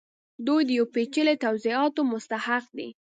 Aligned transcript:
دوی 0.47 0.61
د 0.65 0.69
یو 0.77 0.85
پیچلي 0.95 1.35
توضیحاتو 1.45 2.01
مستحق 2.11 2.65
دي 2.77 2.89